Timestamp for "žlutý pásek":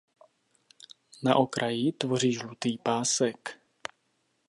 2.33-3.59